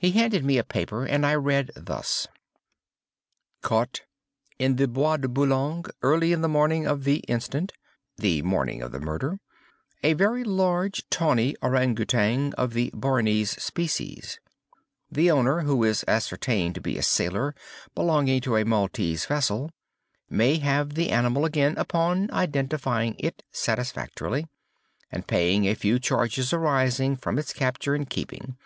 [0.00, 2.26] He handed me a paper, and I read thus:
[3.62, 7.54] CAUGHT—In the Bois de Boulogne, early in the morning of the ——inst.,
[8.16, 9.40] (the morning of the murder),owner
[10.02, 14.40] _a very large, tawny Ourang Outang of the Bornese species.
[15.12, 17.54] The owner (who is ascertained to be a sailor,
[17.94, 19.70] belonging to a Maltese vessel)
[20.28, 24.48] may have the animal again, upon identifying it satisfactorily,
[25.12, 28.56] and paying a few charges arising from its capture and keeping.